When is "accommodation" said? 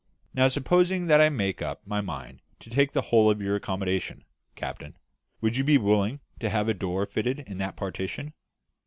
3.55-4.23